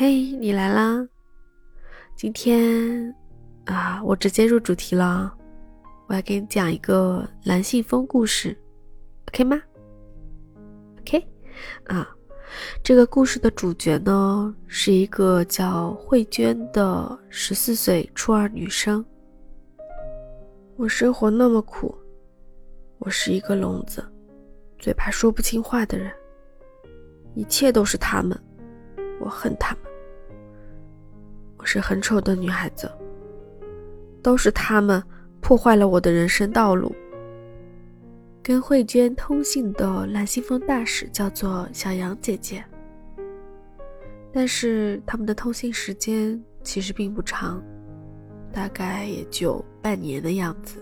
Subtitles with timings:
[0.00, 1.04] 嘿，你来啦！
[2.14, 3.12] 今天
[3.64, 5.36] 啊，我直接入主题了，
[6.06, 8.56] 我要给你讲一个蓝信封故事
[9.26, 9.60] ，OK 吗
[11.00, 11.26] ？OK，
[11.86, 12.08] 啊，
[12.80, 19.04] 这个故事的主角呢是一个叫慧娟的十四岁初二女生。
[20.76, 21.92] 我生活那么苦，
[22.98, 24.08] 我是一个聋子，
[24.78, 26.12] 最怕说不清话的人，
[27.34, 28.40] 一切都是他们，
[29.18, 29.87] 我恨他们。
[31.58, 32.90] 我是很丑的女孩子，
[34.22, 35.02] 都是他们
[35.40, 36.94] 破坏了我的人生道路。
[38.42, 42.64] 跟慧娟通信的蓝信封大使叫做小杨姐姐，
[44.32, 47.62] 但是他们的通信时间其实并不长，
[48.50, 50.80] 大概也就半年的样子。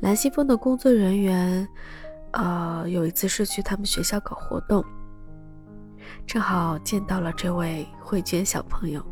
[0.00, 1.66] 蓝信封的工作人员，
[2.32, 4.84] 呃，有一次是去他们学校搞活动。
[6.26, 9.04] 正好见到了这位慧娟小朋友。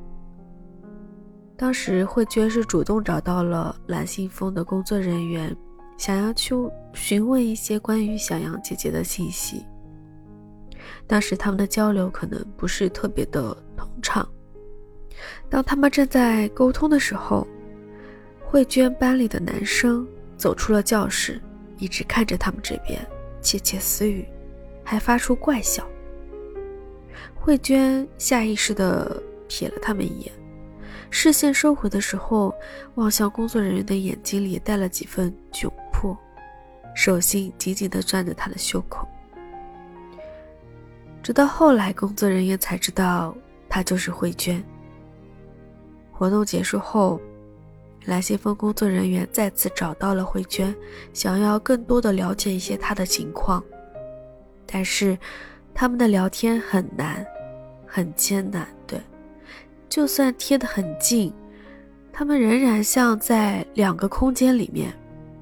[1.56, 5.56] 当时慧娟是主动找到了蓝信封的工作人员，
[5.96, 6.54] 想要去
[6.92, 9.64] 询问一些关于小杨姐姐的信息。
[11.06, 14.28] 当时他们的交流可能不是特别的通畅。
[15.48, 17.46] 当他们正在沟通的时候，
[18.44, 20.06] 慧娟班里的男生
[20.36, 21.40] 走出了教室，
[21.78, 23.00] 一直看着他们这边
[23.40, 24.26] 窃窃私语，
[24.82, 25.86] 还发出怪笑。
[27.34, 30.32] 慧娟下意识地瞥了他们一眼，
[31.10, 32.54] 视线收回的时候，
[32.94, 36.16] 望向工作人员的眼睛里带了几分窘迫，
[36.94, 39.06] 手心紧紧地攥着他的袖口。
[41.22, 43.34] 直到后来，工作人员才知道
[43.68, 44.62] 她就是慧娟。
[46.12, 47.20] 活动结束后，
[48.04, 50.74] 蓝信封工作人员再次找到了慧娟，
[51.12, 53.64] 想要更多的了解一些她的情况，
[54.66, 55.18] 但是
[55.74, 57.26] 他们的聊天很难。
[57.86, 59.00] 很艰难，对，
[59.88, 61.32] 就算贴得很近，
[62.12, 64.92] 他们仍然像在两个空间里面，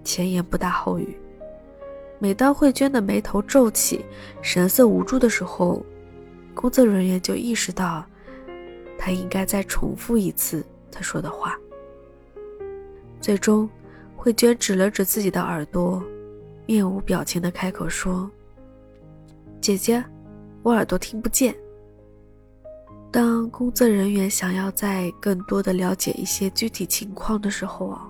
[0.04, 1.16] 前言不搭后语。
[2.18, 4.04] 每当慧娟的眉头皱起，
[4.42, 5.82] 神色无助的时候，
[6.52, 8.04] 工作人员就意识到，
[8.98, 11.58] 她应该再重复一次她说的话。
[13.18, 13.66] 最终，
[14.14, 16.04] 慧娟指了指自己的耳朵，
[16.66, 18.30] 面无表情的开口说
[19.58, 20.04] ：“姐姐，
[20.62, 21.54] 我耳朵听不见。”
[23.12, 28.08] 当工作人员想要再更多的了解一些具体情况的时候啊，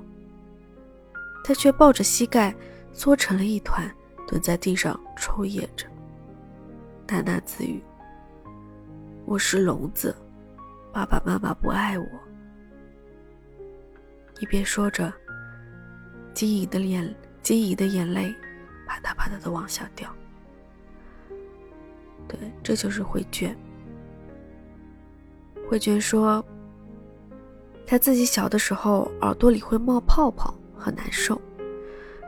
[1.42, 2.54] 他却抱着膝盖
[2.92, 3.92] 缩成了一团，
[4.28, 5.88] 蹲在地上抽噎着，
[7.08, 7.82] 喃喃自语
[9.26, 10.14] ：“我是聋子，
[10.92, 12.06] 爸爸妈妈不爱我。”
[14.38, 15.12] 一边说着，
[16.32, 17.12] 晶莹的脸，
[17.42, 18.32] 晶莹的眼泪
[18.86, 20.08] 啪嗒啪嗒的往下掉。
[22.28, 23.56] 对，这就是慧娟。
[25.68, 26.44] 慧娟说
[27.86, 31.40] ：“她自己小的时候耳朵里会冒泡泡，很难受，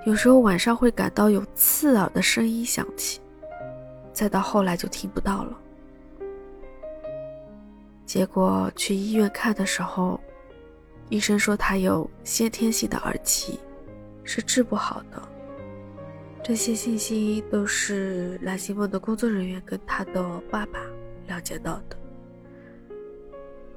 [0.06, 3.21] 有时候晚上会感到有刺耳的声音响起，
[4.12, 5.59] 再到后来就听不到了。
[8.06, 10.21] 结果去医院看的时候，
[11.09, 13.59] 医生说她有先天性的耳疾，
[14.22, 15.22] 是治不好的。
[16.47, 20.78] 这些信息都是蓝心梦的工作人员跟他的爸爸
[21.27, 21.97] 了解到的。”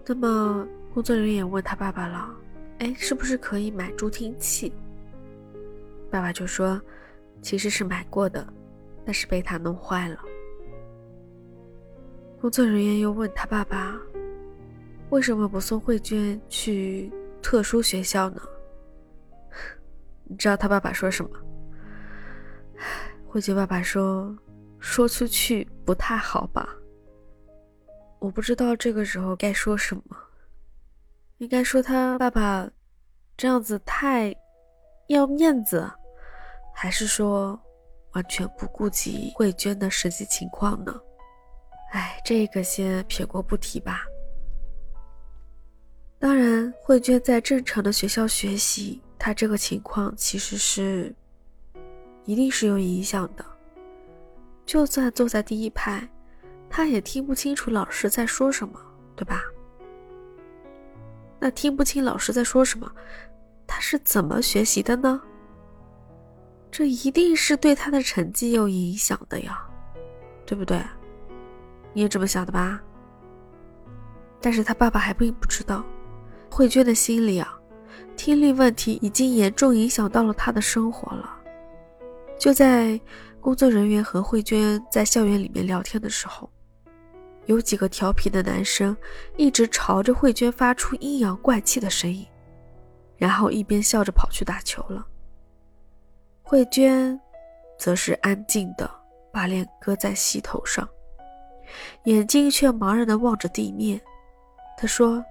[0.06, 2.36] 那么，工作人员也问他爸爸了
[2.80, 4.74] ：“哎，是不是可以买助听器？”
[6.12, 6.80] 爸爸就说
[7.42, 8.46] ：“其实是买过的，
[9.06, 10.20] 但是被他弄坏了。”
[12.42, 13.98] 工作人员又问他爸爸
[15.10, 17.10] ：“为什么不送慧娟去
[17.42, 18.42] 特殊学校呢？”
[20.28, 21.32] 你知道他爸爸说什么？
[23.30, 24.36] 慧娟爸爸说
[24.80, 26.68] ：“说出去不太好吧。”
[28.20, 30.18] 我不知道这个时候该说什么，
[31.38, 32.68] 应该说他爸爸
[33.36, 34.36] 这样子太
[35.08, 35.88] 要面子，
[36.74, 37.60] 还是说
[38.14, 41.00] 完全不顾及慧娟的实际情况呢？
[41.92, 44.04] 哎，这个先撇过不提吧。
[46.18, 51.16] 当然，慧娟在正常的学校学习，她这个情况其实是
[52.28, 53.44] 一定是有影响的，
[54.66, 56.08] 就算坐在第一排。
[56.70, 58.78] 他也听不清楚老师在说什么，
[59.16, 59.42] 对吧？
[61.40, 62.92] 那听不清老师在说什么，
[63.66, 65.22] 他是怎么学习的呢？
[66.70, 69.66] 这一定是对他的成绩有影响的呀，
[70.46, 70.84] 对不对？
[71.94, 72.82] 你也这么想的吧？
[74.42, 75.86] 但是他爸爸还并不知道，
[76.52, 77.58] 慧娟的心里啊，
[78.18, 81.37] 听力问题已经严重影响到了他的生活了。
[82.38, 83.00] 就在
[83.42, 86.50] 工作人员和慧娟在校园里面聊天的时候。
[87.46, 88.96] 有几个调皮的男生
[89.38, 92.28] 一直朝着慧娟发出阴阳怪气的声音，
[93.16, 95.08] 然后一边笑着跑去打球了。
[96.44, 97.18] 慧娟
[97.80, 98.90] 则是安静的
[99.32, 100.86] 把脸搁在膝头上，
[102.04, 104.02] 眼睛却茫然的望着地面。
[104.78, 105.24] 她说：“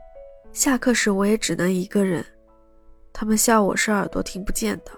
[0.55, 2.25] 下课时我也只能一个人，
[3.13, 4.93] 他们笑我是耳朵听不见的。”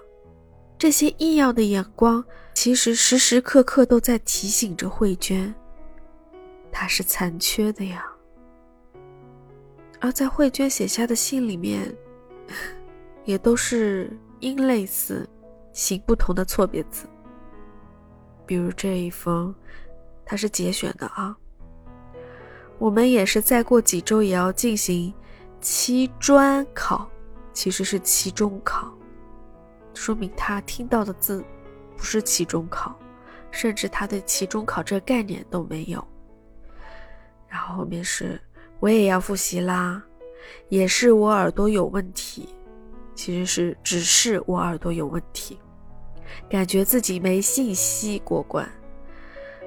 [0.79, 2.23] 这些异样的眼光，
[2.53, 5.53] 其实时时刻刻都在提醒着慧娟，
[6.71, 8.09] 她是残缺的呀。
[9.99, 11.93] 而在慧娟写下的信里面，
[13.25, 15.27] 也都是音类似、
[15.73, 17.05] 形不同的错别字。
[18.45, 19.53] 比如这一封，
[20.25, 21.35] 它是节选的啊。
[22.77, 25.13] 我们也是再过几周也要进行
[25.59, 27.05] 期专考，
[27.51, 28.97] 其实是期中考。
[29.99, 31.43] 说明他听到的字
[31.97, 32.97] 不是期中考，
[33.51, 36.01] 甚至他对期中考这个概念都没有。
[37.49, 38.39] 然后后面是
[38.79, 40.01] 我也要复习啦，
[40.69, 42.47] 也是我耳朵有问题，
[43.13, 45.59] 其实是只是我耳朵有问题，
[46.49, 48.65] 感觉自己没信息过关，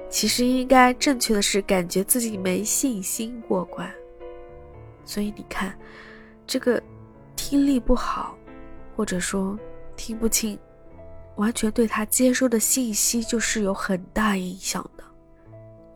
[0.09, 3.87] 其实应该正确的是感觉自己没信心过关。
[5.05, 5.77] 所以你看，
[6.47, 6.81] 这个
[7.35, 8.35] 听力不好，
[8.95, 9.55] 或者说。
[9.95, 10.57] 听不清，
[11.35, 15.03] 完全对他接收的信息就是有很大影响的，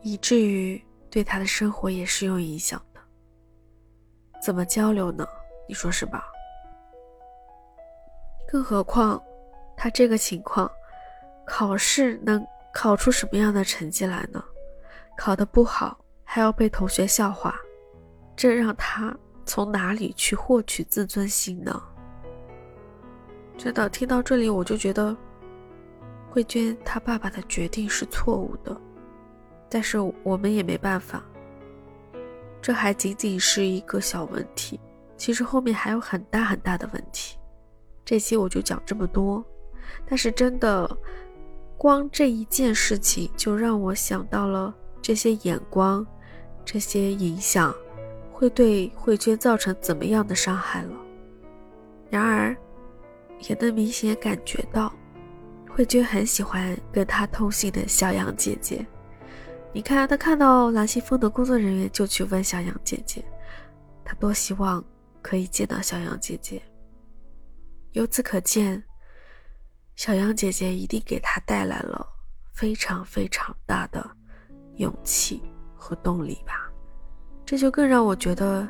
[0.02, 3.00] 以至于对他的生活也是有影响的。
[4.42, 5.26] 怎么交流呢？
[5.68, 6.24] 你说是吧？
[8.50, 9.22] 更何况
[9.76, 10.70] 他这个情况，
[11.46, 14.42] 考试能考出什么样的成绩来呢？
[15.16, 17.58] 考得不好还要被同学笑话，
[18.36, 19.14] 这让他
[19.44, 21.82] 从哪里去获取自尊心呢？
[23.58, 25.14] 真的听到这里，我就觉得
[26.30, 28.80] 慧娟她爸爸的决定是错误的，
[29.68, 31.24] 但是我们也没办法。
[32.62, 34.78] 这还仅仅是一个小问题，
[35.16, 37.36] 其实后面还有很大很大的问题。
[38.04, 39.44] 这期我就讲这么多，
[40.06, 40.88] 但是真的，
[41.76, 44.72] 光这一件事情就让我想到了
[45.02, 46.06] 这些眼光、
[46.64, 47.74] 这些影响
[48.32, 50.92] 会对慧娟造成怎么样的伤害了。
[52.08, 52.56] 然而。
[53.40, 54.92] 也能明显感觉到，
[55.70, 58.84] 慧娟很喜欢跟她通信的小杨姐姐。
[59.72, 63.24] 你看，她看到蓝信峰的工作人员就去问小杨姐姐，
[64.04, 64.84] 她多希望
[65.22, 66.60] 可以见到小杨姐姐。
[67.92, 68.82] 由此可见，
[69.94, 72.06] 小杨姐姐一定给她带来了
[72.52, 74.04] 非常非常大的
[74.76, 75.42] 勇气
[75.76, 76.70] 和动力吧。
[77.44, 78.68] 这就更让我觉得，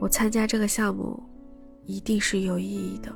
[0.00, 1.22] 我参加这个项目
[1.84, 3.14] 一定是有意义的。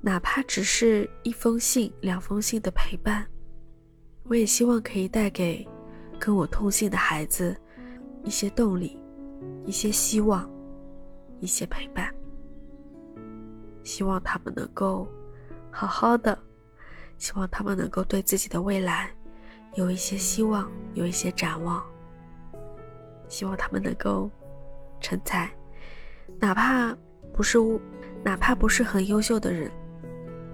[0.00, 3.26] 哪怕只是一封信、两封信的陪伴，
[4.22, 5.66] 我也希望可以带给
[6.18, 7.56] 跟我通信的孩子
[8.22, 8.96] 一些动力、
[9.66, 10.48] 一些希望、
[11.40, 12.14] 一些陪伴。
[13.82, 15.08] 希望他们能够
[15.70, 16.38] 好好的，
[17.16, 19.10] 希望他们能够对自己的未来
[19.74, 21.84] 有一些希望、有一些展望。
[23.28, 24.30] 希望他们能够
[25.00, 25.50] 成才，
[26.38, 26.96] 哪怕
[27.32, 27.58] 不是，
[28.22, 29.70] 哪怕不是很优秀的人。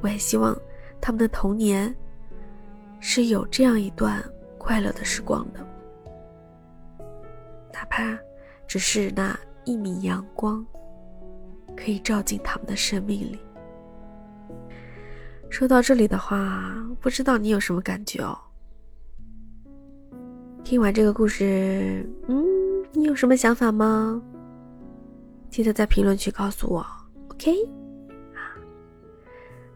[0.05, 0.55] 我也希望
[1.01, 1.97] 他们的童年
[3.01, 4.23] 是有这样一段
[4.59, 5.67] 快乐的时光的，
[7.73, 8.15] 哪怕
[8.67, 9.35] 只是那
[9.65, 10.63] 一米阳光，
[11.75, 13.41] 可以照进他们的生命里。
[15.49, 16.71] 说到这里的话，
[17.01, 18.39] 不知道你有什么感觉哦？
[20.63, 22.45] 听完这个故事，嗯，
[22.93, 24.21] 你有什么想法吗？
[25.49, 26.85] 记得在评论区告诉我
[27.31, 27.55] ，OK？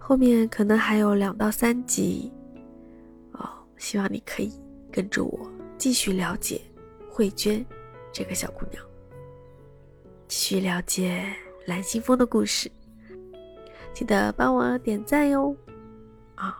[0.09, 2.33] 后面可能还有两到三集，
[3.33, 3.47] 哦，
[3.77, 4.51] 希望你可以
[4.91, 6.63] 跟着我继续了解
[7.11, 7.63] 慧娟
[8.11, 8.83] 这个小姑娘，
[10.27, 11.23] 继续了解
[11.67, 12.73] 蓝心峰的故事。
[13.93, 15.55] 记得帮我点赞哟，
[16.37, 16.59] 啊，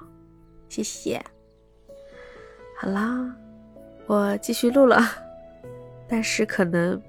[0.69, 1.19] 谢谢。
[2.79, 3.35] 好啦，
[4.07, 5.01] 我继续录了，
[6.07, 7.01] 但是可能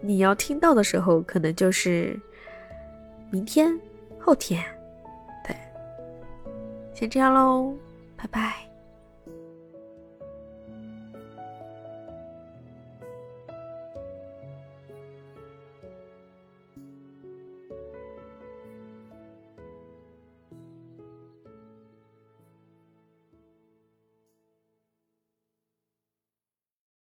[0.00, 2.20] 你要听到的时候，可能就是
[3.30, 3.72] 明天、
[4.18, 4.64] 后天。
[6.96, 7.74] 先这样喽，
[8.16, 8.65] 拜拜。